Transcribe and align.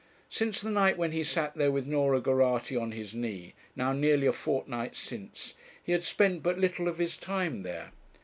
Since 0.31 0.61
the 0.61 0.71
night 0.71 0.97
when 0.97 1.11
he 1.11 1.23
sat 1.23 1.53
there 1.53 1.69
with 1.71 1.85
Norah 1.85 2.21
Geraghty 2.23 2.75
on 2.75 2.91
his 2.91 3.13
knee, 3.13 3.53
now 3.75 3.93
nearly 3.93 4.25
a 4.25 4.33
fortnight 4.33 4.95
since, 4.95 5.53
he 5.83 5.91
had 5.91 6.01
spent 6.01 6.41
but 6.41 6.57
little 6.57 6.87
of 6.87 6.97
his 6.97 7.15
time 7.15 7.61
there. 7.61 7.91